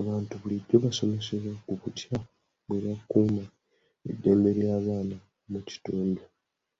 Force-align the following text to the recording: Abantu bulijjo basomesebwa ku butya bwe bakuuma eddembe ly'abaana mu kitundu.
Abantu 0.00 0.32
bulijjo 0.40 0.76
basomesebwa 0.84 1.52
ku 1.64 1.72
butya 1.80 2.16
bwe 2.66 2.78
bakuuma 2.84 3.44
eddembe 4.10 4.50
ly'abaana 4.58 5.16
mu 5.50 5.60
kitundu. 5.68 6.22